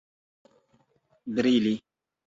brili 1.35 1.75